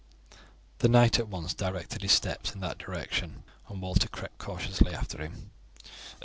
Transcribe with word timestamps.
The 0.79 0.87
knight 0.89 1.19
at 1.19 1.27
once 1.27 1.53
directed 1.53 2.01
his 2.01 2.11
steps 2.11 2.53
in 2.55 2.59
that 2.61 2.79
direction, 2.79 3.43
and 3.69 3.83
Walter 3.83 4.07
crept 4.09 4.39
cautiously 4.39 4.95
after 4.95 5.21
him. 5.21 5.51